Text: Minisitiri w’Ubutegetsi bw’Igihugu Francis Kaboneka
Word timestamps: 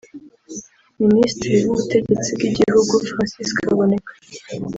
Minisitiri 1.01 1.55
w’Ubutegetsi 1.65 2.27
bw’Igihugu 2.35 2.93
Francis 3.07 3.49
Kaboneka 3.59 4.11